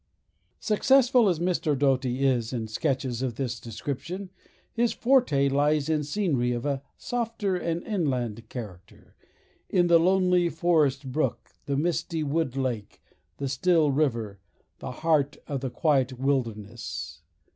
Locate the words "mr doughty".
1.37-2.25